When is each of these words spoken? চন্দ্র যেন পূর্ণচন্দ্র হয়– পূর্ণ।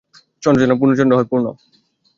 চন্দ্র 0.43 0.61
যেন 0.61 0.71
পূর্ণচন্দ্র 0.79 1.17
হয়– 1.17 1.29
পূর্ণ। 1.31 1.45